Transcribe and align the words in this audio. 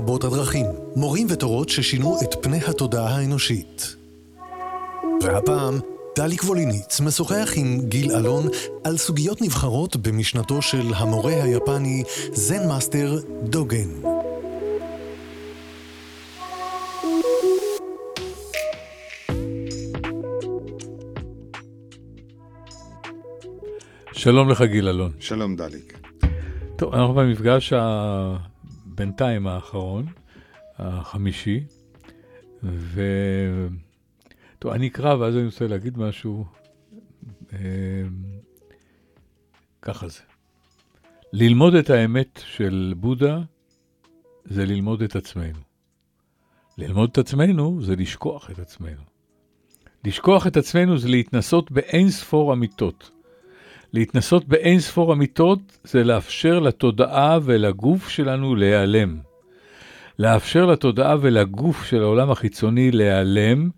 רבות 0.00 0.24
הדרכים, 0.24 0.66
מורים 0.96 1.26
ותורות 1.30 1.68
ששינו 1.68 2.18
את 2.22 2.34
פני 2.42 2.58
התודעה 2.68 3.16
האנושית. 3.16 3.96
והפעם, 5.22 5.78
דליק 6.18 6.44
ווליניץ 6.44 7.00
משוחח 7.00 7.52
עם 7.56 7.80
גיל 7.80 8.12
אלון 8.12 8.46
על 8.84 8.96
סוגיות 8.96 9.42
נבחרות 9.42 9.96
במשנתו 9.96 10.62
של 10.62 10.94
המורה 10.96 11.42
היפני 11.42 12.02
Zen 12.32 12.68
Master 12.68 13.18
דוגן. 13.42 13.88
שלום 24.12 24.48
לך 24.50 24.62
גיל 24.62 24.88
אלון. 24.88 25.12
שלום 25.20 25.56
דליק. 25.56 25.98
טוב, 26.76 26.94
אנחנו 26.94 27.14
במפגש 27.14 27.72
הבינתיים 29.00 29.46
האחרון, 29.46 30.06
החמישי, 30.78 31.64
ו... 32.62 33.02
טוב, 34.58 34.72
אני 34.72 34.88
אקרא 34.88 35.14
ואז 35.14 35.36
אני 35.36 35.44
רוצה 35.44 35.66
להגיד 35.66 35.98
משהו. 35.98 36.44
אה, 37.52 37.58
ככה 39.82 40.08
זה. 40.08 40.20
ללמוד 41.32 41.74
את 41.74 41.90
האמת 41.90 42.40
של 42.44 42.94
בודה 42.96 43.40
זה 44.44 44.66
ללמוד 44.66 45.02
את 45.02 45.16
עצמנו. 45.16 45.58
ללמוד 46.78 47.10
את 47.12 47.18
עצמנו 47.18 47.82
זה 47.82 47.96
לשכוח 47.96 48.50
את 48.50 48.58
עצמנו. 48.58 49.02
לשכוח 50.04 50.46
את 50.46 50.56
עצמנו 50.56 50.98
זה 50.98 51.08
להתנסות 51.08 51.70
באין 51.70 52.10
ספור 52.10 52.52
אמיתות. 52.52 53.10
להתנסות 53.92 54.48
באין 54.48 54.80
ספור 54.80 55.12
אמיתות 55.12 55.78
זה 55.84 56.04
לאפשר 56.04 56.58
לתודעה 56.58 57.38
ולגוף 57.42 58.08
שלנו 58.08 58.54
להיעלם. 58.54 59.18
לאפשר 60.18 60.66
לתודעה 60.66 61.16
ולגוף 61.20 61.84
של 61.84 62.02
העולם 62.02 62.30
החיצוני 62.30 62.90
להיעלם, 62.90 63.70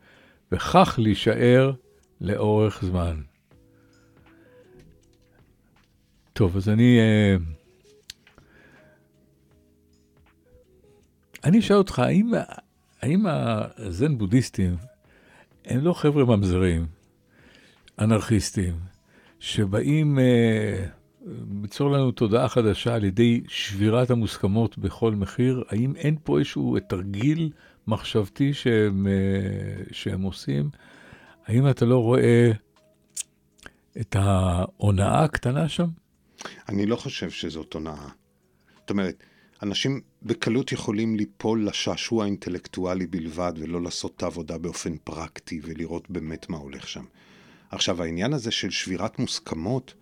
וכך 0.53 0.99
להישאר 1.03 1.73
לאורך 2.21 2.85
זמן. 2.85 3.21
טוב, 6.33 6.57
אז 6.57 6.69
אני... 6.69 6.99
אה, 6.99 7.37
אני 11.45 11.59
אשאל 11.59 11.77
אותך, 11.77 11.99
האם, 11.99 12.33
האם 13.03 13.27
הזן 13.77 14.19
בודהיסטים 14.19 14.77
הם 15.65 15.85
לא 15.85 15.93
חבר'ה 15.93 16.25
ממזרים, 16.25 16.87
אנרכיסטים, 17.99 18.92
שבאים 19.43 20.19
אה, 20.19 20.87
ליצור 21.63 21.91
לנו 21.91 22.13
תודעה 22.13 22.49
חדשה 22.49 22.95
על 22.95 23.05
ידי 23.05 23.41
שבירת 23.49 24.11
המוסכמות 24.11 24.79
בכל 24.79 25.15
מחיר? 25.15 25.65
האם 25.69 25.97
אין 25.97 26.17
פה 26.25 26.39
איזשהו 26.39 26.77
תרגיל 26.89 27.51
מחשבתי 27.87 28.55
שהם, 28.55 29.07
אה, 29.07 29.85
שהם 29.93 30.23
עושים? 30.23 30.71
האם 31.47 31.71
אתה 31.71 31.85
לא 31.85 31.99
רואה 31.99 32.51
את 34.01 34.17
ההונאה 34.19 35.25
הקטנה 35.25 35.69
שם? 35.69 35.89
אני 36.69 36.87
לא 36.87 36.97
חושב 36.97 37.31
שזאת 37.31 37.75
הונאה. 37.75 38.09
זאת 38.81 38.91
אומרת, 38.91 39.23
אנשים 39.63 40.01
בקלות 40.23 40.73
יכולים 40.73 41.17
ליפול 41.17 41.67
לשעשוע 41.67 42.25
האינטלקטואלי 42.25 43.07
בלבד 43.07 43.53
ולא 43.57 43.83
לעשות 43.83 44.13
את 44.17 44.23
העבודה 44.23 44.59
באופן 44.59 44.97
פרקטי 44.97 45.61
ולראות 45.63 46.11
באמת 46.11 46.49
מה 46.49 46.57
הולך 46.57 46.89
שם. 46.89 47.05
עכשיו, 47.73 48.03
העניין 48.03 48.33
הזה 48.33 48.51
של 48.51 48.71
שבירת 48.71 49.19
מוסכמות, 49.19 49.95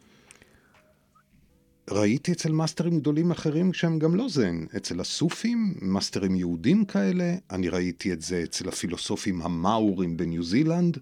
ראיתי 1.91 2.33
אצל 2.33 2.53
מאסטרים 2.53 3.01
גדולים 3.01 3.31
אחרים 3.31 3.73
שהם 3.73 3.99
גם 3.99 4.15
לא 4.15 4.29
זן. 4.29 4.65
אצל 4.77 5.01
הסופים, 5.01 5.75
מאסטרים 5.83 6.37
יהודים 6.37 6.85
כאלה, 6.85 7.35
אני 7.51 7.69
ראיתי 7.69 8.13
את 8.13 8.23
זה 8.23 8.43
אצל 8.45 8.69
הפילוסופים 8.69 9.43
המאורים 9.43 10.17
בניו 10.17 10.45
זילנד, 10.45 10.99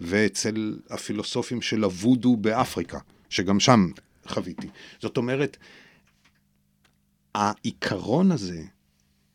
ואצל 0.00 0.78
הפילוסופים 0.90 1.62
של 1.62 1.84
הוודו 1.84 2.36
באפריקה, 2.36 2.98
שגם 3.28 3.60
שם 3.60 3.90
חוויתי. 4.26 4.68
זאת 5.00 5.16
אומרת, 5.16 5.56
העיקרון 7.34 8.32
הזה 8.32 8.62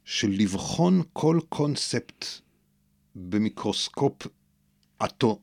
של 0.06 0.30
לבחון 0.30 1.02
כל 1.14 1.40
קונספט 1.50 2.26
במיקרוסקופ 3.16 4.28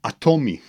אטומי, 0.07 0.61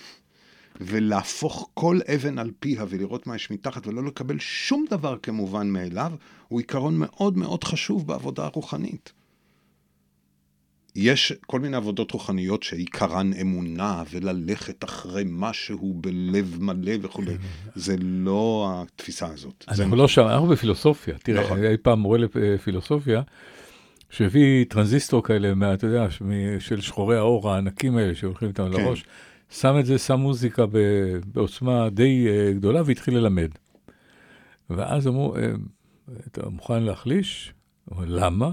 ולהפוך 0.84 1.70
כל 1.74 1.98
אבן 2.14 2.38
על 2.38 2.50
פיה 2.60 2.84
ולראות 2.88 3.26
מה 3.26 3.36
יש 3.36 3.50
מתחת 3.50 3.86
ולא 3.86 4.04
לקבל 4.04 4.38
שום 4.38 4.84
דבר 4.90 5.16
כמובן 5.22 5.68
מאליו, 5.68 6.12
הוא 6.48 6.60
עיקרון 6.60 6.96
מאוד 6.98 7.38
מאוד 7.38 7.64
חשוב 7.64 8.06
בעבודה 8.06 8.44
הרוחנית. 8.44 9.12
יש 10.96 11.32
כל 11.46 11.60
מיני 11.60 11.76
עבודות 11.76 12.10
רוחניות 12.10 12.62
שעיקרן 12.62 13.30
אמונה 13.40 14.02
וללכת 14.10 14.84
אחרי 14.84 15.24
משהו 15.26 15.94
בלב 16.00 16.56
מלא 16.60 16.92
וכולי. 17.02 17.34
זה 17.74 17.96
לא 18.00 18.72
התפיסה 18.74 19.26
הזאת. 19.26 19.64
אנחנו 19.68 19.96
לא 19.96 20.08
שם, 20.08 20.22
אנחנו 20.22 20.46
בפילוסופיה. 20.46 21.14
תראה, 21.22 21.44
נכון. 21.44 21.64
היה 21.64 21.76
פעם 21.82 21.98
מורה 21.98 22.18
לפילוסופיה, 22.34 23.22
שהביא 24.10 24.64
טרנזיסטור 24.64 25.24
כאלה, 25.24 25.54
מה, 25.54 25.74
אתה 25.74 25.86
יודע, 25.86 26.06
של 26.58 26.80
שחורי 26.80 27.16
האור 27.16 27.50
הענקים 27.50 27.96
האלה 27.96 28.14
שהולכים 28.14 28.48
איתם. 28.48 28.72
לראש. 28.72 29.04
שם 29.52 29.78
את 29.80 29.86
זה, 29.86 29.98
שם 29.98 30.14
מוזיקה 30.20 30.64
בעוצמה 31.34 31.90
די 31.90 32.26
uh, 32.26 32.54
גדולה 32.54 32.82
והתחיל 32.84 33.16
ללמד. 33.16 33.48
ואז 34.70 35.08
אמרו, 35.08 35.36
אה, 35.36 35.52
אתה 36.26 36.48
מוכן 36.48 36.82
להחליש? 36.82 37.52
אמרו, 37.92 38.04
למה? 38.06 38.50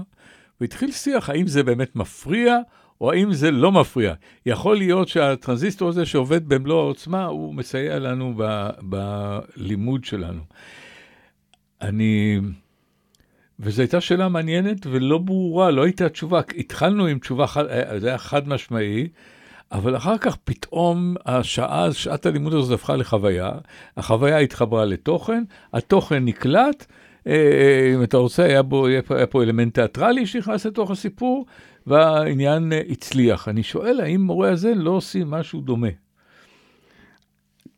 והתחיל 0.60 0.92
שיח, 0.92 1.30
האם 1.30 1.46
זה 1.46 1.62
באמת 1.62 1.96
מפריע, 1.96 2.58
או 3.00 3.12
האם 3.12 3.32
זה 3.32 3.50
לא 3.50 3.72
מפריע. 3.72 4.14
יכול 4.46 4.76
להיות 4.76 5.08
שהטרנזיסטור 5.08 5.88
הזה 5.88 6.06
שעובד 6.06 6.48
במלוא 6.48 6.80
העוצמה, 6.80 7.24
הוא 7.24 7.54
מסייע 7.54 7.98
לנו 7.98 8.34
ב, 8.36 8.68
בלימוד 8.82 10.04
שלנו. 10.04 10.42
אני... 11.82 12.40
וזו 13.60 13.82
הייתה 13.82 14.00
שאלה 14.00 14.28
מעניינת 14.28 14.86
ולא 14.86 15.18
ברורה, 15.18 15.70
לא 15.70 15.84
הייתה 15.84 16.08
תשובה. 16.08 16.40
התחלנו 16.58 17.06
עם 17.06 17.18
תשובה, 17.18 17.44
אה, 17.56 18.00
זה 18.00 18.08
היה 18.08 18.18
חד 18.18 18.48
משמעי, 18.48 19.08
אבל 19.72 19.96
אחר 19.96 20.18
כך 20.18 20.36
פתאום 20.36 21.14
השעה, 21.26 21.92
שעת 21.92 22.26
הלימוד 22.26 22.54
הזאת 22.54 22.78
הפכה 22.78 22.96
לחוויה, 22.96 23.50
החוויה 23.96 24.38
התחברה 24.38 24.84
לתוכן, 24.84 25.42
התוכן 25.72 26.24
נקלט, 26.24 26.86
אה, 27.26 27.32
אה, 27.32 27.94
אם 27.94 28.02
אתה 28.02 28.16
רוצה, 28.16 28.44
היה, 28.44 28.62
בו, 28.62 28.86
היה, 28.86 29.02
פה, 29.30 29.42
אלמנט 29.42 29.74
תיאטרלי 29.74 30.26
שנכנס 30.26 30.66
לתוך 30.66 30.90
הסיפור, 30.90 31.46
והעניין 31.86 32.72
אה, 32.72 32.82
הצליח. 32.88 33.48
אני 33.48 33.62
שואל, 33.62 34.00
האם 34.00 34.20
מורה 34.20 34.50
הזה 34.50 34.74
לא 34.74 34.90
עושים 34.90 35.30
משהו 35.30 35.60
דומה? 35.60 35.88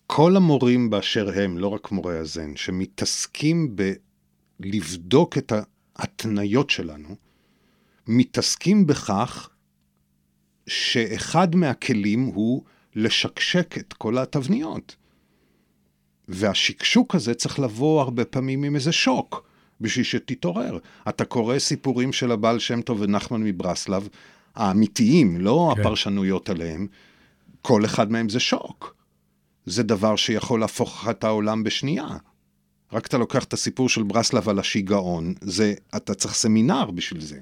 כל 0.06 0.36
המורים 0.36 0.90
באשר 0.90 1.30
הם, 1.34 1.58
לא 1.58 1.68
רק 1.68 1.92
מורי 1.92 2.18
הזן, 2.18 2.56
שמתעסקים 2.56 3.76
בלבדוק 4.60 5.38
את 5.38 5.52
ההתניות 5.96 6.70
שלנו, 6.70 7.16
מתעסקים 8.06 8.86
בכך 8.86 9.48
שאחד 10.66 11.54
מהכלים 11.56 12.24
הוא 12.24 12.62
לשקשק 12.94 13.78
את 13.78 13.92
כל 13.92 14.18
התבניות. 14.18 14.96
והשקשוק 16.28 17.14
הזה 17.14 17.34
צריך 17.34 17.58
לבוא 17.58 18.00
הרבה 18.00 18.24
פעמים 18.24 18.62
עם 18.62 18.74
איזה 18.74 18.92
שוק, 18.92 19.48
בשביל 19.80 20.04
שתתעורר. 20.04 20.78
אתה 21.08 21.24
קורא 21.24 21.58
סיפורים 21.58 22.12
של 22.12 22.32
הבעל 22.32 22.58
שם 22.58 22.80
טוב 22.80 23.00
ונחמן 23.00 23.42
מברסלב, 23.42 24.08
האמיתיים, 24.54 25.40
לא 25.40 25.72
כן. 25.74 25.80
הפרשנויות 25.80 26.48
עליהם, 26.48 26.86
כל 27.62 27.84
אחד 27.84 28.12
מהם 28.12 28.28
זה 28.28 28.40
שוק. 28.40 28.94
זה 29.66 29.82
דבר 29.82 30.16
שיכול 30.16 30.60
להפוך 30.60 31.08
את 31.10 31.24
העולם 31.24 31.62
בשנייה. 31.62 32.08
רק 32.92 33.06
אתה 33.06 33.18
לוקח 33.18 33.44
את 33.44 33.52
הסיפור 33.52 33.88
של 33.88 34.02
ברסלב 34.02 34.48
על 34.48 34.58
השיגעון, 34.58 35.34
זה, 35.40 35.74
אתה 35.96 36.14
צריך 36.14 36.34
סמינר 36.34 36.90
בשביל 36.90 37.20
זה. 37.20 37.38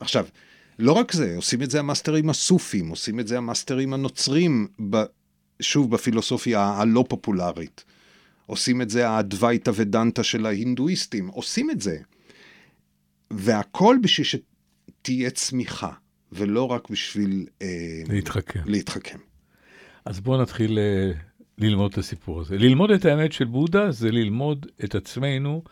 עכשיו, 0.00 0.26
לא 0.80 0.92
רק 0.92 1.12
זה, 1.12 1.36
עושים 1.36 1.62
את 1.62 1.70
זה 1.70 1.78
המאסטרים 1.78 2.30
הסופים, 2.30 2.88
עושים 2.88 3.20
את 3.20 3.28
זה 3.28 3.38
המאסטרים 3.38 3.92
הנוצרים, 3.92 4.68
ב, 4.90 4.96
שוב, 5.60 5.90
בפילוסופיה 5.90 6.64
הלא 6.64 7.04
פופולרית. 7.08 7.84
עושים 8.46 8.82
את 8.82 8.90
זה 8.90 9.08
האדווייתא 9.08 9.70
ודנתא 9.74 10.22
של 10.22 10.46
ההינדואיסטים, 10.46 11.28
עושים 11.28 11.70
את 11.70 11.80
זה. 11.80 11.98
והכל 13.30 13.96
בשביל 14.02 14.26
שתהיה 14.26 15.30
צמיחה, 15.30 15.92
ולא 16.32 16.64
רק 16.64 16.90
בשביל... 16.90 17.46
אה, 17.62 18.02
להתחכם. 18.08 18.60
להתחכם. 18.66 19.18
אז 20.04 20.20
בואו 20.20 20.42
נתחיל 20.42 20.78
אה, 20.78 21.12
ללמוד 21.58 21.92
את 21.92 21.98
הסיפור 21.98 22.40
הזה. 22.40 22.56
ללמוד 22.56 22.90
את 22.90 23.04
האמת 23.04 23.32
של 23.32 23.44
בודה 23.44 23.90
זה 23.90 24.10
ללמוד 24.10 24.66
את 24.84 24.94
עצמנו, 24.94 25.62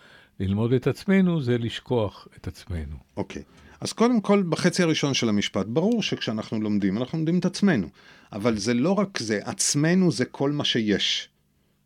ללמוד 0.41 0.73
את 0.73 0.87
עצמנו 0.87 1.41
זה 1.41 1.59
לשכוח 1.59 2.29
את 2.37 2.47
עצמנו. 2.47 2.97
אוקיי. 3.17 3.43
Okay. 3.43 3.68
אז 3.81 3.93
קודם 3.93 4.21
כל, 4.21 4.43
בחצי 4.43 4.83
הראשון 4.83 5.15
של 5.15 5.29
המשפט, 5.29 5.67
ברור 5.67 6.03
שכשאנחנו 6.03 6.61
לומדים, 6.61 6.99
אנחנו 6.99 7.19
לומדים 7.19 7.39
את 7.39 7.45
עצמנו. 7.45 7.89
אבל 8.33 8.59
זה 8.59 8.75
לא 8.75 8.93
רק 8.93 9.19
זה, 9.19 9.41
עצמנו 9.45 10.13
זה 10.13 10.25
כל 10.25 10.53
מה 10.53 10.65
שיש. 10.65 11.29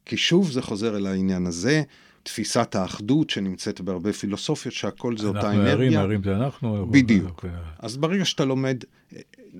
כי 0.06 0.16
שוב 0.16 0.50
זה 0.50 0.62
חוזר 0.62 0.96
אל 0.96 1.06
העניין 1.06 1.46
הזה, 1.46 1.82
תפיסת 2.22 2.74
האחדות 2.74 3.30
שנמצאת 3.30 3.80
בהרבה 3.80 4.12
פילוסופיות, 4.12 4.74
שהכל 4.74 5.16
זה 5.16 5.26
אותה 5.26 5.40
אנחנו 5.40 5.52
אנרגיה. 5.52 5.72
ערים, 5.72 5.98
ערים 5.98 6.22
זה 6.24 6.36
אנחנו. 6.36 6.86
בדיוק. 6.90 7.28
אוקיי. 7.28 7.50
אז 7.78 7.96
ברגע 7.96 8.24
שאתה 8.24 8.44
לומד, 8.44 8.84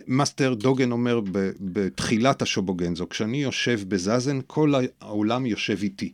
מאסטר 0.06 0.54
דוגן 0.54 0.92
אומר 0.92 1.20
ב- 1.20 1.50
בתחילת 1.60 2.42
השובוגנזו, 2.42 3.08
כשאני 3.08 3.42
יושב 3.42 3.80
בזאזן, 3.88 4.40
כל 4.46 4.74
העולם 5.00 5.46
יושב 5.46 5.78
איתי. 5.82 6.12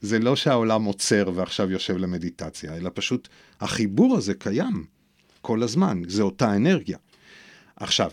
זה 0.00 0.18
לא 0.18 0.36
שהעולם 0.36 0.84
עוצר 0.84 1.30
ועכשיו 1.34 1.70
יושב 1.70 1.96
למדיטציה, 1.96 2.76
אלא 2.76 2.90
פשוט 2.94 3.28
החיבור 3.60 4.16
הזה 4.16 4.34
קיים 4.34 4.84
כל 5.40 5.62
הזמן, 5.62 6.02
זה 6.08 6.22
אותה 6.22 6.56
אנרגיה. 6.56 6.98
עכשיו, 7.76 8.10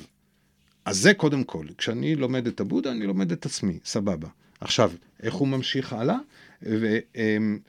אז 0.85 0.97
זה 0.97 1.13
קודם 1.13 1.44
כל, 1.44 1.65
כשאני 1.77 2.15
לומד 2.15 2.47
את 2.47 2.59
הבודה, 2.59 2.91
אני 2.91 3.06
לומד 3.06 3.31
את 3.31 3.45
עצמי, 3.45 3.79
סבבה. 3.85 4.27
עכשיו, 4.62 4.91
איך 5.24 5.33
הוא 5.33 5.47
ממשיך 5.47 5.94
הלאה? 5.94 6.18
ו, 6.63 6.97
אמ, 7.15 7.59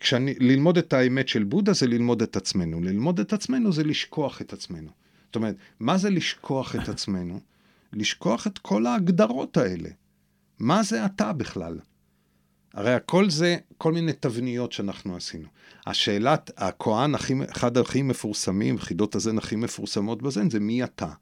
כשאני, 0.00 0.34
ללמוד 0.40 0.78
את 0.78 0.92
האמת 0.92 1.28
של 1.28 1.44
בודה 1.44 1.72
זה 1.72 1.86
ללמוד 1.86 2.22
את 2.22 2.36
עצמנו. 2.36 2.80
ללמוד 2.80 3.20
את 3.20 3.32
עצמנו 3.32 3.72
זה 3.72 3.84
לשכוח 3.84 4.40
את 4.40 4.52
עצמנו. 4.52 4.90
זאת 5.26 5.36
אומרת, 5.36 5.56
מה 5.80 5.98
זה 5.98 6.10
לשכוח 6.10 6.76
את 6.76 6.88
עצמנו? 6.88 7.40
לשכוח 7.92 8.46
את 8.46 8.58
כל 8.58 8.86
ההגדרות 8.86 9.56
האלה. 9.56 9.88
מה 10.58 10.82
זה 10.82 11.04
אתה 11.04 11.32
בכלל? 11.32 11.78
הרי 12.74 12.94
הכל 12.94 13.30
זה 13.30 13.56
כל 13.78 13.92
מיני 13.92 14.12
תבניות 14.12 14.72
שאנחנו 14.72 15.16
עשינו. 15.16 15.48
השאלת, 15.86 16.50
הכהן 16.56 17.14
הכי, 17.14 17.34
אחד 17.52 17.78
הכי 17.78 18.02
מפורסמים, 18.02 18.78
חידות 18.78 19.14
הזן 19.14 19.38
הכי 19.38 19.56
מפורסמות 19.56 20.22
בזן, 20.22 20.50
זה 20.50 20.60
מי 20.60 20.84
אתה. 20.84 21.12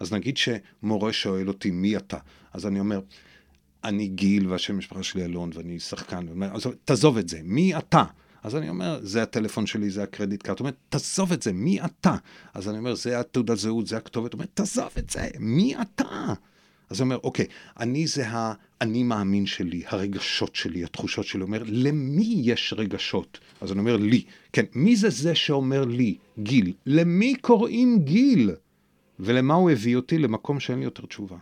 אז 0.00 0.12
נגיד 0.12 0.36
שמורה 0.36 1.12
שואל 1.12 1.48
אותי 1.48 1.70
מי 1.70 1.96
אתה, 1.96 2.18
אז 2.52 2.66
אני 2.66 2.80
אומר, 2.80 3.00
אני 3.84 4.08
גיל 4.08 4.48
והשם 4.48 4.78
משפחה 4.78 5.02
שלי 5.02 5.24
אלון 5.24 5.50
ואני 5.54 5.80
שחקן, 5.80 6.28
ואומר, 6.28 6.54
אז 6.54 6.66
תעזוב 6.84 7.18
את 7.18 7.28
זה, 7.28 7.40
מי 7.44 7.76
אתה? 7.76 8.04
אז 8.42 8.56
אני 8.56 8.68
אומר, 8.68 9.00
זה 9.02 9.22
הטלפון 9.22 9.66
שלי, 9.66 9.90
זה 9.90 10.02
הקרדיט 10.02 10.42
קארט. 10.42 10.58
הוא 10.58 10.64
אומר, 10.64 10.76
תעזוב 10.88 11.32
את 11.32 11.42
זה, 11.42 11.52
מי 11.52 11.80
אתה? 11.80 12.16
אז 12.54 12.68
אני 12.68 12.78
אומר, 12.78 12.94
זה 12.94 13.20
התעודת 13.20 13.58
זהות, 13.58 13.86
זה 13.86 13.96
הכתובת. 13.96 14.32
הוא 14.32 14.38
אומר, 14.38 14.46
תעזוב 14.54 14.90
את 14.98 15.10
זה, 15.10 15.28
מי 15.38 15.74
אתה? 15.80 16.32
אז 16.90 17.00
הוא 17.00 17.04
אומר, 17.04 17.18
אוקיי, 17.24 17.46
אני 17.80 18.06
זה 18.06 18.24
האני 18.28 19.02
מאמין 19.02 19.46
שלי, 19.46 19.82
הרגשות 19.86 20.54
שלי, 20.54 20.84
התחושות 20.84 21.26
שלי. 21.26 21.40
הוא 21.40 21.46
אומר, 21.46 21.62
למי 21.66 22.40
יש 22.44 22.74
רגשות? 22.76 23.38
אז 23.60 23.72
אני 23.72 23.80
אומר, 23.80 23.96
לי. 23.96 24.24
כן, 24.52 24.64
מי 24.74 24.96
זה 24.96 25.10
זה 25.10 25.34
שאומר 25.34 25.84
לי? 25.84 26.16
גיל. 26.38 26.72
למי 26.86 27.34
קוראים 27.40 27.98
גיל? 28.04 28.50
ולמה 29.20 29.54
הוא 29.54 29.70
הביא 29.70 29.96
אותי? 29.96 30.18
למקום 30.18 30.60
שאין 30.60 30.78
לי 30.78 30.84
יותר 30.84 31.06
תשובה. 31.06 31.36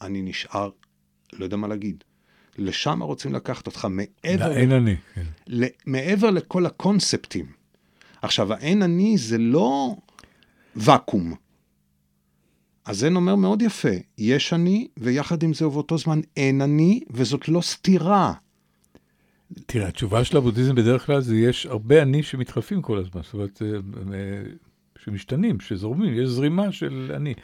אני 0.00 0.22
נשאר, 0.22 0.70
לא 1.32 1.44
יודע 1.44 1.56
מה 1.56 1.68
להגיד. 1.68 2.04
לשם 2.58 3.02
רוצים 3.02 3.34
לקחת 3.34 3.66
אותך, 3.66 3.88
מעבר, 3.90 4.52
אין 4.56 4.72
אני. 4.72 4.96
כן. 5.14 5.22
ל, 5.46 5.64
מעבר 5.86 6.30
לכל 6.30 6.66
הקונספטים. 6.66 7.46
עכשיו, 8.22 8.52
האין 8.52 8.82
אני 8.82 9.18
זה 9.18 9.38
לא 9.38 9.96
ואקום. 10.76 11.34
הזן 12.88 13.16
אומר 13.16 13.34
מאוד 13.34 13.62
יפה, 13.62 13.88
יש 14.18 14.52
אני, 14.52 14.88
ויחד 14.96 15.42
עם 15.42 15.54
זה 15.54 15.66
ובאותו 15.66 15.98
זמן 15.98 16.20
אין 16.36 16.60
אני, 16.60 17.00
וזאת 17.10 17.48
לא 17.48 17.60
סתירה. 17.60 18.32
תראה, 19.66 19.88
התשובה 19.88 20.24
של 20.24 20.36
הבודהיזם 20.36 20.74
בדרך 20.74 21.06
כלל 21.06 21.20
זה 21.20 21.36
יש 21.36 21.66
הרבה 21.66 22.02
אני 22.02 22.22
שמתחלפים 22.22 22.82
כל 22.82 22.98
הזמן, 22.98 23.22
זאת 23.22 23.34
אומרת, 23.34 23.62
אה, 23.62 23.68
אה, 24.14 24.42
שמשתנים, 24.98 25.60
שזורמים, 25.60 26.14
יש 26.14 26.28
זרימה 26.28 26.72
של 26.72 27.12
אני. 27.16 27.34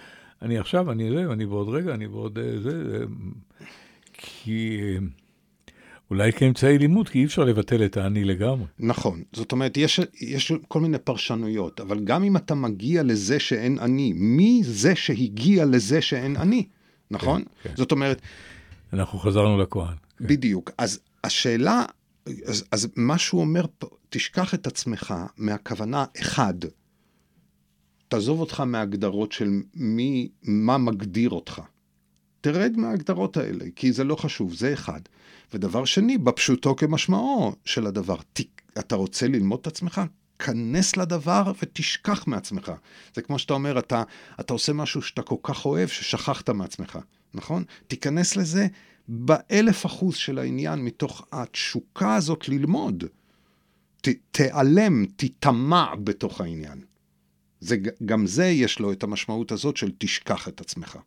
אני 0.43 0.59
עכשיו, 0.59 0.93
אני 0.93 1.11
זה, 1.11 1.33
אני 1.33 1.47
בעוד 1.47 1.69
רגע, 1.69 1.95
אני 1.95 2.09
בעוד 2.09 2.39
אה, 2.39 2.61
זה, 2.61 3.05
כי 4.13 4.81
אולי 6.11 6.33
כאמצעי 6.33 6.79
לימוד, 6.79 7.09
כי 7.09 7.19
אי 7.19 7.25
אפשר 7.25 7.45
לבטל 7.45 7.85
את 7.85 7.97
האני 7.97 8.25
לגמרי. 8.25 8.67
נכון, 8.79 9.23
זאת 9.33 9.53
אומרת, 9.53 9.77
יש, 9.77 10.01
יש 10.21 10.53
כל 10.69 10.81
מיני 10.81 10.99
פרשנויות, 10.99 11.81
אבל 11.81 12.05
גם 12.05 12.25
אם 12.25 12.37
אתה 12.37 12.55
מגיע 12.55 13.03
לזה 13.03 13.41
שאין 13.41 13.79
אני, 13.79 14.13
מי 14.13 14.61
זה 14.65 14.97
שהגיע 14.97 15.65
לזה 15.65 16.03
שאין 16.03 16.37
אני, 16.37 16.67
נכון? 17.11 17.43
כן, 17.63 17.69
כן. 17.69 17.77
זאת 17.77 17.93
אומרת, 17.93 18.21
אנחנו 18.93 19.19
חזרנו 19.19 19.59
לכהן. 19.59 19.95
כן. 20.19 20.27
בדיוק. 20.27 20.71
אז 20.79 21.01
השאלה, 21.25 21.85
אז, 22.47 22.65
אז 22.73 22.89
מה 22.97 23.19
שהוא 23.19 23.41
אומר 23.41 23.67
פה, 23.79 23.87
תשכח 24.09 24.55
את 24.55 24.67
עצמך 24.67 25.15
מהכוונה 25.37 26.05
אחד. 26.21 26.55
תעזוב 28.09 28.41
אותך 28.41 28.61
מההגדרות 28.61 29.33
של 29.33 29.51
מי, 29.75 30.29
מה 30.43 30.79
מגדיר 30.79 31.31
אותך. 31.31 31.63
תרד 32.45 32.77
מההגדרות 32.77 33.37
האלה, 33.37 33.65
כי 33.77 33.93
זה 33.93 34.05
לא 34.05 34.17
חשוב, 34.17 34.55
זה 34.55 34.73
אחד. 34.73 35.01
ודבר 35.55 35.85
שני, 35.85 36.19
בפשוטו 36.19 36.77
כמשמעו 36.77 37.53
של 37.65 37.87
הדבר, 37.87 38.17
ת, 38.33 38.41
אתה 38.79 38.97
רוצה 38.97 39.29
ללמוד 39.29 39.59
את 39.61 39.67
עצמך? 39.67 40.01
כנס 40.39 40.97
לדבר 40.97 41.53
ותשכח 41.63 42.27
מעצמך. 42.27 42.73
זה 43.15 43.23
כמו 43.23 43.39
שאתה 43.39 43.55
אומר, 43.55 43.79
אתה, 43.79 44.03
אתה 44.41 44.53
עושה 44.53 44.73
משהו 44.73 45.03
שאתה 45.03 45.23
כל 45.23 45.37
כך 45.43 45.67
אוהב, 45.67 45.89
ששכחת 45.89 46.51
מעצמך, 46.51 46.99
נכון? 47.35 47.65
תיכנס 47.87 48.37
לזה 48.37 48.67
באלף 49.09 49.87
אחוז 49.87 50.15
של 50.15 50.39
העניין, 50.39 50.85
מתוך 50.85 51.27
התשוקה 51.33 52.15
הזאת 52.15 52.49
ללמוד. 52.49 53.05
ת, 54.01 54.09
תיעלם, 54.31 55.07
תיטמע 55.07 55.95
בתוך 56.05 56.41
העניין. 56.41 56.81
זה, 57.61 57.77
גם 58.05 58.27
זה 58.27 58.47
יש 58.47 58.79
לו 58.79 58.93
את 58.93 59.03
המשמעות 59.03 59.53
הזאת 59.53 59.77
של 59.77 59.91
תשכח 59.99 60.49
את 60.49 60.61
עצמך. 60.61 60.99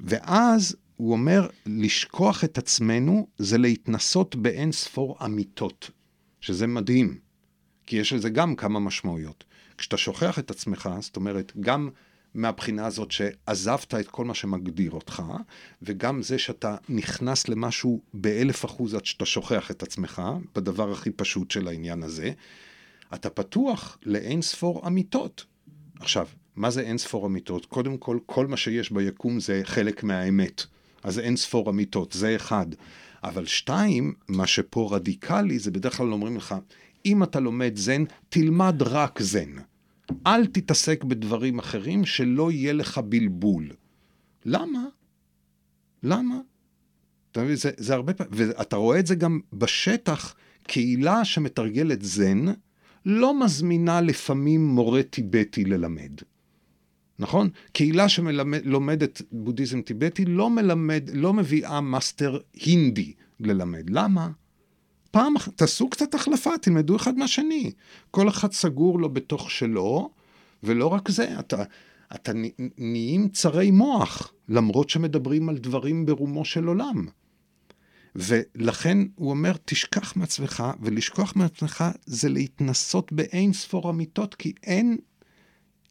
ואז 0.00 0.76
הוא 0.96 1.12
אומר, 1.12 1.48
לשכוח 1.66 2.44
את 2.44 2.58
עצמנו 2.58 3.26
זה 3.38 3.58
להתנסות 3.58 4.36
באין 4.36 4.72
ספור 4.72 5.18
אמיתות, 5.24 5.90
שזה 6.40 6.66
מדהים, 6.66 7.18
כי 7.86 7.96
יש 7.96 8.12
לזה 8.12 8.30
גם 8.30 8.56
כמה 8.56 8.80
משמעויות. 8.80 9.44
כשאתה 9.78 9.96
שוכח 9.96 10.38
את 10.38 10.50
עצמך, 10.50 10.88
זאת 11.00 11.16
אומרת, 11.16 11.52
גם 11.60 11.88
מהבחינה 12.34 12.86
הזאת 12.86 13.10
שעזבת 13.10 13.94
את 13.94 14.08
כל 14.08 14.24
מה 14.24 14.34
שמגדיר 14.34 14.90
אותך, 14.90 15.22
וגם 15.82 16.22
זה 16.22 16.38
שאתה 16.38 16.76
נכנס 16.88 17.48
למשהו 17.48 18.02
באלף 18.14 18.64
אחוז 18.64 18.94
עד 18.94 19.04
שאתה 19.04 19.24
שוכח 19.24 19.70
את 19.70 19.82
עצמך, 19.82 20.22
בדבר 20.54 20.92
הכי 20.92 21.10
פשוט 21.10 21.50
של 21.50 21.68
העניין 21.68 22.02
הזה, 22.02 22.30
אתה 23.14 23.30
פתוח 23.30 23.98
לאין 24.06 24.42
ספור 24.42 24.86
אמיתות. 24.86 25.44
עכשיו, 26.00 26.26
מה 26.56 26.70
זה 26.70 26.80
אין 26.80 26.98
ספור 26.98 27.26
אמיתות? 27.26 27.66
קודם 27.66 27.98
כל, 27.98 28.18
כל 28.26 28.46
מה 28.46 28.56
שיש 28.56 28.90
ביקום 28.92 29.40
זה 29.40 29.60
חלק 29.64 30.04
מהאמת. 30.04 30.64
אז 31.02 31.18
אין 31.18 31.36
ספור 31.36 31.70
אמיתות, 31.70 32.12
זה 32.12 32.36
אחד. 32.36 32.66
אבל 33.24 33.46
שתיים, 33.46 34.14
מה 34.28 34.46
שפה 34.46 34.88
רדיקלי, 34.92 35.58
זה 35.58 35.70
בדרך 35.70 35.96
כלל 35.96 36.12
אומרים 36.12 36.36
לך, 36.36 36.54
אם 37.06 37.22
אתה 37.22 37.40
לומד 37.40 37.72
זן, 37.76 38.04
תלמד 38.28 38.82
רק 38.82 39.22
זן. 39.22 39.50
אל 40.26 40.46
תתעסק 40.46 41.04
בדברים 41.04 41.58
אחרים, 41.58 42.04
שלא 42.04 42.52
יהיה 42.52 42.72
לך 42.72 42.98
בלבול. 42.98 43.70
למה? 44.44 44.84
למה? 46.02 46.38
אתה 47.32 47.42
מבין, 47.42 47.56
זה, 47.56 47.70
זה 47.76 47.94
הרבה 47.94 48.14
פעמים, 48.14 48.32
ואתה 48.36 48.76
רואה 48.76 48.98
את 48.98 49.06
זה 49.06 49.14
גם 49.14 49.40
בשטח, 49.52 50.34
קהילה 50.62 51.24
שמתרגלת 51.24 52.02
זן, 52.02 52.44
לא 53.06 53.44
מזמינה 53.44 54.00
לפעמים 54.00 54.66
מורה 54.66 55.02
טיבטי 55.02 55.64
ללמד. 55.64 56.20
נכון? 57.18 57.48
קהילה 57.72 58.08
שלומדת 58.08 59.22
בודהיזם 59.32 59.82
טיבטי 59.82 60.24
לא, 60.24 60.50
מלמד, 60.50 61.10
לא 61.14 61.32
מביאה 61.32 61.80
מאסטר 61.80 62.38
הינדי 62.54 63.12
ללמד. 63.40 63.90
למה? 63.90 64.30
פעם, 65.10 65.34
תעשו 65.56 65.88
קצת 65.88 66.14
החלפה, 66.14 66.58
תלמדו 66.58 66.96
אחד 66.96 67.18
מהשני. 67.18 67.72
כל 68.10 68.28
אחד 68.28 68.52
סגור 68.52 68.98
לו 69.00 69.08
בתוך 69.08 69.50
שלו, 69.50 70.10
ולא 70.62 70.86
רק 70.86 71.10
זה, 71.10 71.38
אתה, 71.38 71.62
אתה 72.14 72.32
נהיים 72.78 73.28
צרי 73.28 73.70
מוח, 73.70 74.32
למרות 74.48 74.90
שמדברים 74.90 75.48
על 75.48 75.58
דברים 75.58 76.06
ברומו 76.06 76.44
של 76.44 76.66
עולם. 76.66 77.06
ולכן 78.16 78.98
הוא 79.14 79.30
אומר, 79.30 79.52
תשכח 79.64 80.16
מעצמך, 80.16 80.64
ולשכוח 80.80 81.36
מעצמך 81.36 81.84
זה 82.06 82.28
להתנסות 82.28 83.12
באין 83.12 83.52
ספור 83.52 83.90
אמיתות, 83.90 84.34
כי 84.34 84.52
אין, 84.62 84.96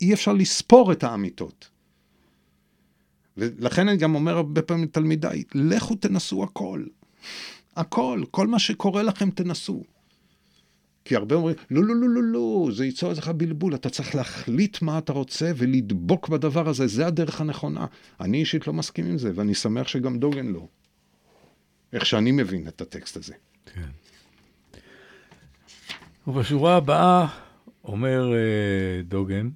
אי 0.02 0.14
אפשר 0.14 0.34
לספור 0.34 0.92
את 0.92 1.04
האמיתות. 1.04 1.70
ולכן 3.38 3.88
אני 3.88 3.98
גם 3.98 4.16
אומר 4.16 4.38
הרבה 4.38 4.62
פעמים 4.62 4.84
לתלמידיי, 4.84 5.44
לכו 5.56 5.96
תנסו 5.96 6.44
הכל. 6.44 6.84
הכל, 7.76 8.24
כל 8.32 8.48
מה 8.48 8.60
שקורה 8.60 9.04
לכם 9.04 9.30
תנסו. 9.30 9.84
כי 11.06 11.16
הרבה 11.16 11.36
אומרים, 11.36 11.56
לא, 11.72 11.84
לא, 11.84 11.96
לא, 11.96 12.08
לא, 12.10 12.22
לא, 12.24 12.72
זה 12.72 12.86
ייצור 12.86 13.12
לך 13.12 13.28
בלבול, 13.28 13.76
אתה 13.76 13.90
צריך 13.90 14.16
להחליט 14.16 14.82
מה 14.82 14.98
אתה 14.98 15.14
רוצה 15.14 15.52
ולדבוק 15.56 16.30
בדבר 16.30 16.70
הזה, 16.70 16.88
זה 16.88 17.08
הדרך 17.08 17.42
הנכונה. 17.42 17.86
אני 18.20 18.38
אישית 18.38 18.68
לא 18.68 18.74
מסכים 18.74 19.06
עם 19.06 19.18
זה, 19.18 19.32
ואני 19.36 19.56
שמח 19.56 19.88
שגם 19.88 20.20
דוגן 20.20 20.46
לא. 20.46 20.68
איך 21.94 22.06
שאני 22.06 22.32
מבין 22.32 22.68
את 22.68 22.82
הטקסט 22.82 23.18
הזה. 23.18 23.34
כן. 23.66 23.90
ובשורה 26.28 26.76
הבאה 26.76 27.28
אומר 27.84 28.32
uh, 28.32 29.08
דוגן, 29.08 29.50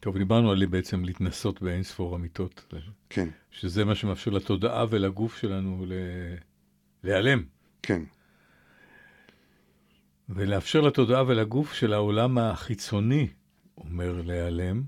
טוב, 0.00 0.18
דיברנו 0.18 0.50
על 0.50 0.66
בעצם 0.66 1.04
להתנסות 1.04 1.62
באין 1.62 1.82
ספור 1.82 2.16
אמיתות. 2.16 2.74
כן. 3.10 3.28
שזה 3.50 3.84
מה 3.84 3.94
שמאפשר 3.94 4.30
לתודעה 4.30 4.84
ולגוף 4.90 5.36
שלנו 5.36 5.84
ל... 5.86 5.92
להיעלם. 7.04 7.42
כן. 7.82 8.02
ולאפשר 10.28 10.80
לתודעה 10.80 11.24
ולגוף 11.26 11.72
של 11.72 11.92
העולם 11.92 12.38
החיצוני, 12.38 13.28
אומר 13.78 14.22
להיעלם, 14.24 14.82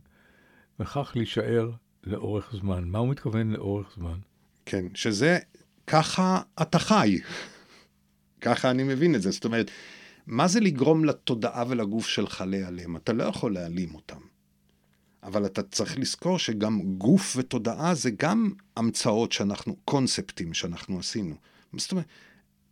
וכך 0.81 1.13
להישאר 1.15 1.71
לאורך 2.05 2.55
זמן. 2.61 2.85
מה 2.85 2.99
הוא 2.99 3.09
מתכוון 3.09 3.53
לאורך 3.53 3.93
זמן? 3.97 4.19
כן, 4.67 4.85
שזה, 4.95 5.39
ככה 5.87 6.41
אתה 6.63 6.79
חי. 6.79 7.19
ככה 8.41 8.71
אני 8.71 8.83
מבין 8.83 9.15
את 9.15 9.23
זה. 9.23 9.31
זאת 9.31 9.45
אומרת, 9.45 9.71
מה 10.27 10.49
זה 10.49 10.61
לגרום 10.61 11.05
לתודעה 11.05 11.65
ולגוף 11.69 12.07
שלך 12.07 12.45
להיעלם? 12.47 12.97
אתה 12.97 13.13
לא 13.13 13.25
יכול 13.25 13.55
להעלים 13.55 13.95
אותם. 13.95 14.21
אבל 15.23 15.47
אתה 15.47 15.63
צריך 15.63 15.99
לזכור 15.99 16.39
שגם 16.39 16.81
גוף 16.99 17.35
ותודעה 17.37 17.95
זה 17.95 18.11
גם 18.11 18.51
המצאות 18.77 19.33
שאנחנו, 19.33 19.77
קונספטים 19.85 20.55
שאנחנו 20.55 20.99
עשינו. 20.99 21.35
זאת 21.77 21.93
אומרת, 21.93 22.07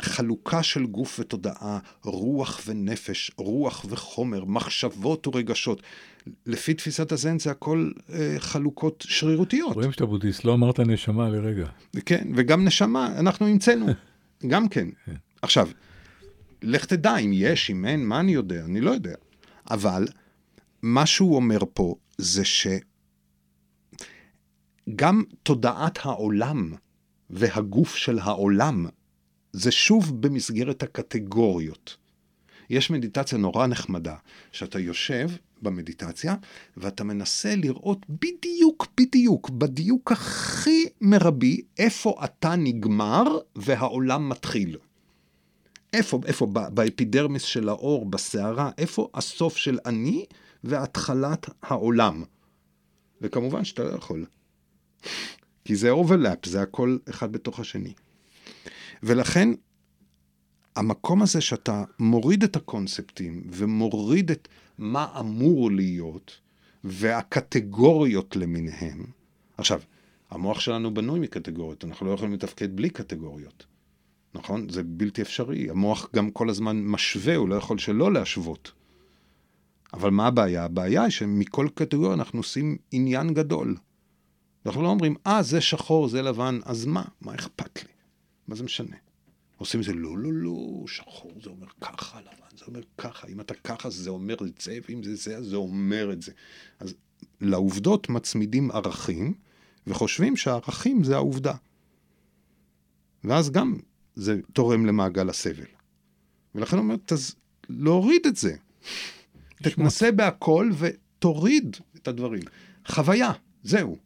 חלוקה 0.02 0.62
של 0.62 0.86
גוף 0.86 1.20
ותודעה, 1.20 1.78
רוח 2.04 2.60
ונפש, 2.66 3.30
רוח 3.36 3.86
וחומר, 3.88 4.44
מחשבות 4.44 5.26
ורגשות. 5.26 5.82
לפי 6.46 6.74
תפיסת 6.74 7.12
הזן 7.12 7.38
זה 7.38 7.50
הכל 7.50 7.90
אה, 8.12 8.34
חלוקות 8.38 9.04
שרירותיות. 9.08 9.74
רואים 9.74 9.92
שאתה 9.92 10.06
בודהיסט, 10.06 10.44
לא 10.44 10.54
אמרת 10.54 10.80
נשמה 10.80 11.28
לרגע. 11.28 11.66
כן, 12.06 12.28
וגם 12.36 12.64
נשמה, 12.64 13.18
אנחנו 13.18 13.46
המצאנו, 13.46 13.86
גם 14.50 14.68
כן. 14.68 14.88
כן. 15.06 15.14
עכשיו, 15.42 15.68
לך 16.62 16.84
תדע 16.84 17.16
אם 17.16 17.30
יש, 17.34 17.70
אם 17.70 17.84
אין, 17.84 18.06
מה 18.06 18.20
אני 18.20 18.32
יודע? 18.32 18.64
אני 18.64 18.80
לא 18.80 18.90
יודע. 18.90 19.14
אבל 19.70 20.06
מה 20.82 21.06
שהוא 21.06 21.36
אומר 21.36 21.58
פה 21.74 21.94
זה 22.18 22.42
שגם 24.88 25.22
תודעת 25.42 25.98
העולם 26.02 26.72
והגוף 27.30 27.96
של 27.96 28.18
העולם 28.18 28.86
זה 29.52 29.70
שוב 29.70 30.22
במסגרת 30.22 30.82
הקטגוריות. 30.82 31.96
יש 32.70 32.90
מדיטציה 32.90 33.38
נורא 33.38 33.66
נחמדה, 33.66 34.14
שאתה 34.52 34.78
יושב 34.78 35.28
במדיטציה 35.62 36.34
ואתה 36.76 37.04
מנסה 37.04 37.56
לראות 37.56 38.06
בדיוק, 38.08 38.86
בדיוק, 39.00 39.50
בדיוק 39.50 40.12
הכי 40.12 40.84
מרבי, 41.00 41.62
איפה 41.78 42.20
אתה 42.24 42.56
נגמר 42.56 43.22
והעולם 43.56 44.28
מתחיל. 44.28 44.76
איפה, 45.92 46.20
איפה, 46.26 46.46
באפידרמיס 46.46 47.42
של 47.42 47.68
העור, 47.68 48.06
בשערה, 48.06 48.70
איפה 48.78 49.08
הסוף 49.14 49.56
של 49.56 49.78
אני 49.86 50.24
והתחלת 50.64 51.50
העולם. 51.62 52.24
וכמובן 53.20 53.64
שאתה 53.64 53.84
לא 53.84 53.90
יכול. 53.90 54.26
כי 55.64 55.76
זה 55.76 55.90
overlap, 55.90 56.46
זה 56.46 56.62
הכל 56.62 56.98
אחד 57.10 57.32
בתוך 57.32 57.60
השני. 57.60 57.92
ולכן, 59.02 59.48
המקום 60.76 61.22
הזה 61.22 61.40
שאתה 61.40 61.84
מוריד 61.98 62.42
את 62.42 62.56
הקונספטים 62.56 63.42
ומוריד 63.50 64.30
את 64.30 64.48
מה 64.78 65.06
אמור 65.20 65.70
להיות 65.70 66.38
והקטגוריות 66.84 68.36
למיניהם, 68.36 69.04
עכשיו, 69.58 69.80
המוח 70.30 70.60
שלנו 70.60 70.94
בנוי 70.94 71.20
מקטגוריות, 71.20 71.84
אנחנו 71.84 72.06
לא 72.06 72.12
יכולים 72.12 72.34
לתפקד 72.34 72.76
בלי 72.76 72.90
קטגוריות, 72.90 73.66
נכון? 74.34 74.68
זה 74.68 74.82
בלתי 74.82 75.22
אפשרי. 75.22 75.70
המוח 75.70 76.08
גם 76.16 76.30
כל 76.30 76.50
הזמן 76.50 76.82
משווה, 76.82 77.36
הוא 77.36 77.48
לא 77.48 77.54
יכול 77.54 77.78
שלא 77.78 78.12
להשוות. 78.12 78.72
אבל 79.92 80.10
מה 80.10 80.26
הבעיה? 80.26 80.64
הבעיה 80.64 81.02
היא 81.02 81.10
שמכל 81.10 81.68
קטגוריה 81.74 82.14
אנחנו 82.14 82.38
עושים 82.38 82.76
עניין 82.92 83.34
גדול. 83.34 83.76
אנחנו 84.66 84.82
לא 84.82 84.88
אומרים, 84.88 85.14
אה, 85.26 85.42
זה 85.42 85.60
שחור, 85.60 86.08
זה 86.08 86.22
לבן, 86.22 86.58
אז 86.64 86.86
מה? 86.86 87.04
מה 87.20 87.34
אכפת 87.34 87.84
לי? 87.84 87.90
מה 88.48 88.54
זה 88.54 88.64
משנה? 88.64 88.96
עושים 89.56 89.80
את 89.80 89.84
זה, 89.84 89.92
לא, 89.92 90.18
לא, 90.18 90.32
לא, 90.32 90.84
שחור 90.86 91.32
זה 91.42 91.50
אומר 91.50 91.66
ככה, 91.80 92.20
לבן 92.20 92.56
זה 92.58 92.64
אומר 92.66 92.80
ככה, 92.98 93.26
אם 93.28 93.40
אתה 93.40 93.54
ככה 93.54 93.90
זה 93.90 94.10
אומר 94.10 94.34
את 94.34 94.60
זה, 94.60 94.78
ואם 94.88 95.02
זה 95.02 95.14
זה, 95.14 95.36
אז 95.36 95.46
זה 95.46 95.56
אומר 95.56 96.12
את 96.12 96.22
זה. 96.22 96.32
אז 96.78 96.94
לעובדות 97.40 98.08
מצמידים 98.08 98.70
ערכים, 98.70 99.34
וחושבים 99.86 100.36
שהערכים 100.36 101.04
זה 101.04 101.16
העובדה. 101.16 101.54
ואז 103.24 103.50
גם 103.50 103.76
זה 104.14 104.40
תורם 104.52 104.86
למעגל 104.86 105.28
הסבל. 105.28 105.64
ולכן 106.54 106.78
אומר, 106.78 106.94
תז... 107.04 107.34
להוריד 107.68 108.26
את 108.26 108.36
זה. 108.36 108.56
תתנסה 109.62 110.12
בהכל 110.12 110.70
ותוריד 110.78 111.76
את 111.96 112.08
הדברים. 112.08 112.42
חוויה, 112.86 113.32
זהו. 113.62 113.96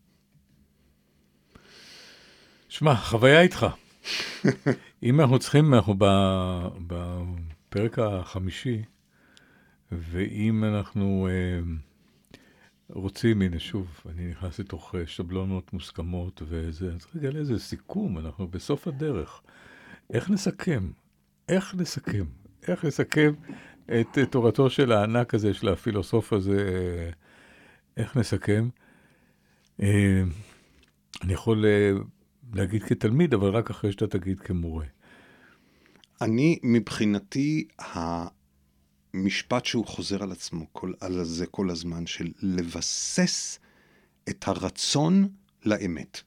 שמע, 2.69 2.95
חוויה 2.95 3.41
איתך. 3.41 3.67
אם 5.03 5.21
אנחנו 5.21 5.39
צריכים, 5.39 5.75
אנחנו 5.75 5.95
בפרק 6.87 7.99
החמישי, 7.99 8.83
ואם 9.93 10.65
אנחנו 10.65 11.29
אה, 11.31 11.61
רוצים, 12.89 13.43
הנה 13.43 13.59
שוב, 13.59 14.01
אני 14.09 14.31
נכנס 14.31 14.59
לתוך 14.59 14.95
אה, 14.95 15.07
שבלונות 15.07 15.73
מוסכמות 15.73 16.43
וזה, 16.45 16.93
אז 16.95 17.07
רגע, 17.15 17.31
לאיזה 17.31 17.59
סיכום, 17.59 18.19
אנחנו 18.19 18.49
בסוף 18.49 18.89
הדרך. 18.89 19.43
איך 20.13 20.31
נסכם? 20.31 20.91
איך 21.49 21.75
נסכם? 21.75 22.25
איך 22.69 22.85
נסכם 22.85 23.33
את 24.01 24.19
תורתו 24.31 24.71
של 24.71 24.93
הענק 24.93 25.35
הזה, 25.35 25.55
של 25.55 25.69
הפילוסוף 25.69 26.33
הזה, 26.33 26.59
אה, 26.59 27.11
איך 27.97 28.17
נסכם? 28.17 28.69
אני 29.81 31.33
יכול 31.33 31.65
להגיד 32.55 32.83
כתלמיד, 32.83 33.35
אבל 33.35 33.51
רק 33.51 33.71
אחרי 33.71 33.93
שאתה 33.93 34.07
תגיד 34.07 34.41
כמורה. 34.41 34.87
אני, 36.21 36.59
מבחינתי, 36.63 37.69
המשפט 37.79 39.65
שהוא 39.65 39.87
חוזר 39.87 40.23
על 40.23 40.33
עצמו, 40.33 40.67
כל, 40.73 40.93
על 41.01 41.25
זה 41.25 41.47
כל 41.47 41.71
הזמן, 41.71 42.07
של 42.07 42.33
לבסס 42.43 43.59
את 44.29 44.49
הרצון 44.49 45.29
לאמת. 45.65 46.23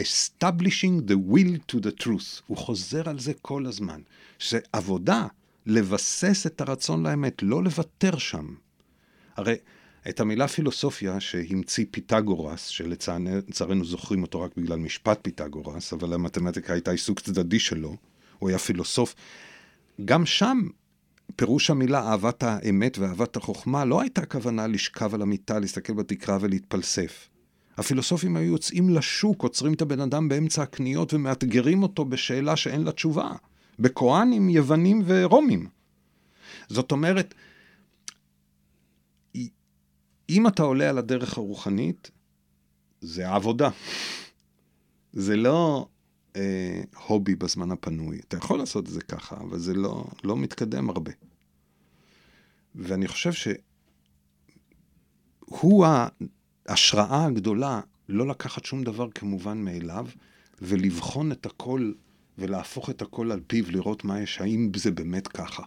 Establishing 0.00 1.08
the 1.08 1.32
will 1.32 1.72
to 1.72 1.80
the 1.80 2.04
truth. 2.04 2.42
הוא 2.46 2.56
חוזר 2.56 3.08
על 3.08 3.18
זה 3.18 3.32
כל 3.42 3.66
הזמן. 3.66 4.00
שזה 4.38 4.58
עבודה, 4.72 5.26
לבסס 5.66 6.46
את 6.46 6.60
הרצון 6.60 7.06
לאמת, 7.06 7.42
לא 7.42 7.64
לוותר 7.64 8.18
שם. 8.18 8.54
הרי 9.36 9.54
את 10.08 10.20
המילה 10.20 10.48
פילוסופיה 10.48 11.20
שהמציא 11.20 11.84
פיתגורס, 11.90 12.66
שלצערנו 12.66 13.84
זוכרים 13.84 14.22
אותו 14.22 14.40
רק 14.40 14.50
בגלל 14.56 14.78
משפט 14.78 15.18
פיתגורס, 15.22 15.92
אבל 15.92 16.12
המתמטיקה 16.12 16.72
הייתה 16.72 16.90
עיסוק 16.90 17.20
צדדי 17.20 17.58
שלו, 17.58 17.96
הוא 18.38 18.48
היה 18.48 18.58
פילוסוף. 18.58 19.14
גם 20.04 20.26
שם 20.26 20.68
פירוש 21.36 21.70
המילה 21.70 22.00
אהבת 22.00 22.42
האמת 22.42 22.98
ואהבת 22.98 23.36
החוכמה 23.36 23.84
לא 23.84 24.00
הייתה 24.00 24.26
כוונה 24.26 24.66
לשכב 24.66 25.14
על 25.14 25.22
המיטה, 25.22 25.58
להסתכל 25.58 25.92
בתקרה 25.92 26.38
ולהתפלסף. 26.40 27.28
הפילוסופים 27.78 28.36
היו 28.36 28.52
יוצאים 28.52 28.90
לשוק, 28.90 29.42
עוצרים 29.42 29.72
את 29.72 29.82
הבן 29.82 30.00
אדם 30.00 30.28
באמצע 30.28 30.62
הקניות 30.62 31.14
ומאתגרים 31.14 31.82
אותו 31.82 32.04
בשאלה 32.04 32.56
שאין 32.56 32.82
לה 32.82 32.92
תשובה. 32.92 33.32
בכהנים, 33.78 34.48
יוונים 34.48 35.02
ורומים. 35.06 35.68
זאת 36.68 36.92
אומרת, 36.92 37.34
אם 40.28 40.46
אתה 40.46 40.62
עולה 40.62 40.90
על 40.90 40.98
הדרך 40.98 41.38
הרוחנית, 41.38 42.10
זה 43.00 43.28
העבודה. 43.28 43.68
זה 45.12 45.36
לא 45.36 45.88
אה, 46.36 46.82
הובי 47.06 47.34
בזמן 47.34 47.70
הפנוי. 47.70 48.20
אתה 48.28 48.36
יכול 48.36 48.58
לעשות 48.58 48.84
את 48.84 48.90
זה 48.90 49.00
ככה, 49.00 49.36
אבל 49.36 49.58
זה 49.58 49.74
לא, 49.74 50.04
לא 50.24 50.36
מתקדם 50.36 50.90
הרבה. 50.90 51.12
ואני 52.74 53.08
חושב 53.08 53.32
שהוא 53.32 55.86
ההשראה 56.68 57.24
הגדולה 57.24 57.80
לא 58.08 58.26
לקחת 58.26 58.64
שום 58.64 58.84
דבר 58.84 59.10
כמובן 59.10 59.58
מאליו, 59.58 60.06
ולבחון 60.62 61.32
את 61.32 61.46
הכל 61.46 61.92
ולהפוך 62.38 62.90
את 62.90 63.02
הכל 63.02 63.32
על 63.32 63.40
פיו, 63.46 63.64
לראות 63.70 64.04
מה 64.04 64.20
יש, 64.20 64.40
האם 64.40 64.70
זה 64.76 64.90
באמת 64.90 65.28
ככה. 65.28 65.62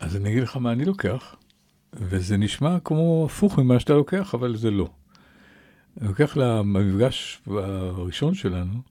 אז 0.00 0.16
אני 0.16 0.30
אגיד 0.30 0.42
לך 0.42 0.56
מה 0.56 0.72
אני 0.72 0.84
לוקח. 0.84 1.36
וזה 1.92 2.36
נשמע 2.36 2.80
כמו 2.84 3.26
הפוך 3.30 3.58
ממה 3.58 3.80
שאתה 3.80 3.92
לוקח, 3.92 4.34
אבל 4.34 4.56
זה 4.56 4.70
לא. 4.70 4.90
אני 6.00 6.08
לוקח 6.08 6.36
למפגש 6.36 7.42
הראשון 7.46 8.34
שלנו, 8.34 8.82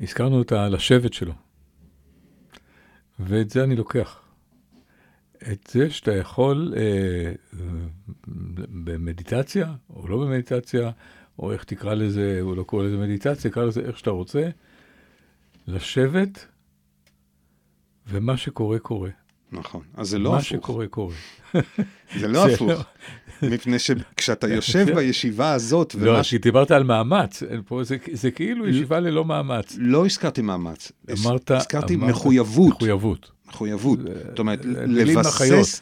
הזכרנו 0.00 0.42
את 0.42 0.52
הלשבת 0.52 1.12
שלו. 1.12 1.32
ואת 3.20 3.50
זה 3.50 3.64
אני 3.64 3.76
לוקח. 3.76 4.20
את 5.52 5.68
זה 5.72 5.90
שאתה 5.90 6.16
יכול 6.16 6.74
אה, 6.76 7.32
במדיטציה, 8.84 9.72
או 9.90 10.08
לא 10.08 10.18
במדיטציה, 10.18 10.90
או 11.38 11.52
איך 11.52 11.64
תקרא 11.64 11.94
לזה, 11.94 12.38
הוא 12.40 12.56
לא 12.56 12.62
קורא 12.62 12.84
לזה 12.84 12.96
מדיטציה, 12.96 13.50
קרא 13.50 13.64
לזה 13.64 13.80
איך 13.80 13.98
שאתה 13.98 14.10
רוצה, 14.10 14.48
לשבת, 15.66 16.46
ומה 18.06 18.36
שקורה, 18.36 18.78
קורה. 18.78 19.10
נכון, 19.52 19.82
אז 19.94 20.08
זה 20.08 20.18
לא 20.18 20.30
מה 20.30 20.36
הפוך. 20.36 20.52
מה 20.52 20.58
שקורה, 20.58 20.86
קורה. 20.86 21.14
זה 22.20 22.28
לא 22.28 22.46
הפוך. 22.46 22.70
מפני 23.42 23.78
שכשאתה 23.78 24.48
יושב 24.48 24.86
בישיבה 24.96 25.52
הזאת, 25.52 25.94
לא, 25.94 26.10
ומה 26.10 26.22
כי 26.22 26.38
דיברת 26.38 26.70
על 26.70 26.84
מאמץ, 26.84 27.42
פה 27.66 27.84
זה, 27.84 27.96
זה 28.12 28.30
כאילו 28.30 28.68
ישיבה 28.68 29.00
ללא 29.00 29.24
מאמץ. 29.24 29.76
לא 29.78 30.06
הזכרתי 30.06 30.42
מאמץ, 30.42 30.92
אמרת, 31.10 31.50
הזכרתי 31.50 31.94
אמרת, 31.94 32.10
מחויבות. 32.10 32.72
מחויבות. 32.72 33.30
מחויבות. 33.50 33.98
זאת 34.28 34.38
אומרת. 34.38 34.60
לבסס... 34.64 35.80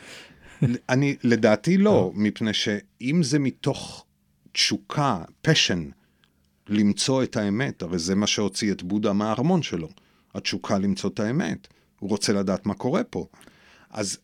אני, 0.88 1.16
לדעתי 1.22 1.78
לא, 1.78 2.12
מפני 2.14 2.54
שאם 2.54 3.20
זה 3.22 3.38
מתוך 3.38 4.04
תשוקה, 4.52 5.22
פשן, 5.42 5.88
למצוא 6.68 7.22
את 7.22 7.36
האמת, 7.36 7.82
הרי 7.82 7.98
זה 7.98 8.14
מה 8.14 8.26
שהוציא 8.26 8.72
את 8.72 8.82
בודה 8.82 9.12
מהארמון 9.12 9.62
שלו, 9.62 9.88
התשוקה 10.34 10.78
למצוא 10.78 11.10
את 11.10 11.20
האמת. 11.20 11.68
הוא 11.98 12.10
רוצה 12.10 12.32
לדעת 12.32 12.66
מה 12.66 12.74
קורה 12.74 13.04
פה. 13.04 13.26
אז 13.90 14.18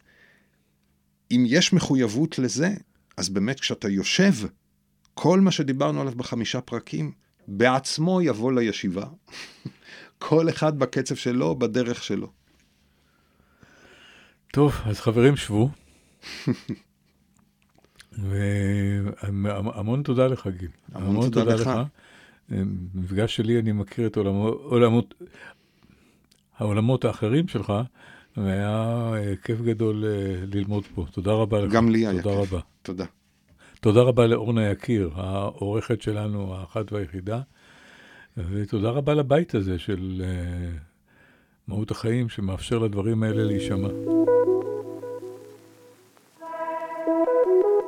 אם 1.30 1.44
יש 1.46 1.72
מחויבות 1.72 2.38
לזה, 2.38 2.74
אז 3.16 3.28
באמת 3.28 3.60
כשאתה 3.60 3.88
יושב, 3.88 4.32
כל 5.14 5.40
מה 5.40 5.50
שדיברנו 5.50 6.00
עליו 6.00 6.14
בחמישה 6.16 6.60
פרקים, 6.60 7.12
בעצמו 7.48 8.22
יבוא 8.22 8.52
לישיבה. 8.52 9.06
כל 10.18 10.48
אחד 10.48 10.78
בקצב 10.78 11.14
שלו, 11.14 11.56
בדרך 11.58 12.04
שלו. 12.04 12.32
טוב, 14.54 14.80
אז 14.84 15.00
חברים, 15.00 15.36
שבו. 15.36 15.68
והמון 18.12 20.02
תודה 20.02 20.26
לך, 20.26 20.48
גיל. 20.58 20.68
המון 20.92 21.30
תודה 21.30 21.54
לך. 21.54 21.70
מפגש 22.94 23.36
שלי, 23.36 23.58
אני 23.58 23.72
מכיר 23.72 24.06
את 24.06 24.16
עולמות, 24.16 24.60
עולמות, 24.62 25.14
העולמות 26.58 27.04
האחרים 27.04 27.48
שלך, 27.48 27.72
והיה 28.36 29.12
אה, 29.14 29.36
כיף 29.44 29.60
גדול 29.60 30.04
אה, 30.04 30.44
ללמוד 30.52 30.84
פה. 30.94 31.06
תודה 31.10 31.32
רבה 31.32 31.60
לך. 31.60 31.72
גם 31.72 31.90
לי 31.90 32.06
היה 32.06 32.22
תודה 32.22 32.40
כיף. 32.40 32.52
רבה. 32.52 32.62
תודה. 32.82 33.04
תודה 33.80 34.02
רבה 34.02 34.26
לאורנה 34.26 34.70
יקיר, 34.70 35.10
העורכת 35.14 36.02
שלנו, 36.02 36.54
האחת 36.54 36.92
והיחידה, 36.92 37.40
ותודה 38.36 38.90
רבה 38.90 39.14
לבית 39.14 39.54
הזה 39.54 39.78
של 39.78 40.22
uh, 40.24 40.78
מהות 41.68 41.90
החיים, 41.90 42.28
שמאפשר 42.28 42.78
לדברים 42.78 43.22
האלה 43.22 43.44
להישמע. 43.44 43.88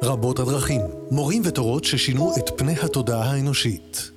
רבות 0.06 0.38
הדרכים, 0.38 0.80
מורים 1.10 1.42
ותורות 1.44 1.84
ששינו 1.84 2.32
את 2.38 2.50
פני 2.56 2.74
התודעה 2.82 3.30
האנושית. 3.30 4.10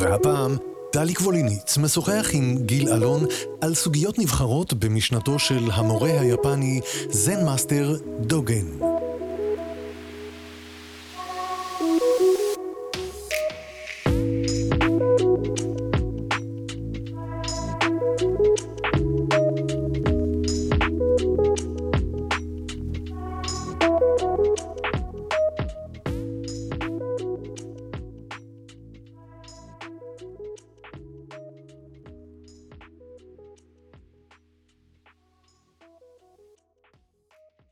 והפעם, 0.00 0.56
דליק 0.92 1.14
ווליניץ 1.14 1.78
משוחח 1.78 2.30
עם 2.32 2.56
גיל 2.58 2.88
אלון 2.88 3.24
על 3.60 3.74
סוגיות 3.74 4.18
נבחרות 4.18 4.72
במשנתו 4.72 5.38
של 5.38 5.68
המורה 5.72 6.20
היפני 6.20 6.80
Zen 7.10 7.44
Master 7.44 7.96
דוגן. 8.20 8.87